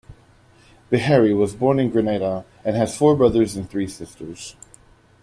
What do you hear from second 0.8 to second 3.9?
Beharry was born in Grenada, and has four brothers and three